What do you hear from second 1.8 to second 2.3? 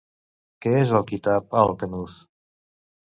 Kanuz?